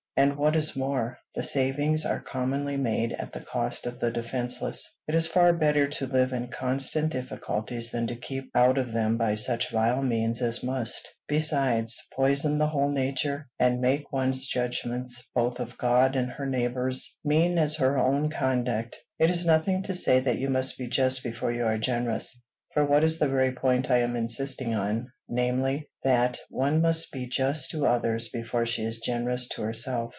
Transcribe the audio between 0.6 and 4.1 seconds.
more, the savings are commonly made at the cost of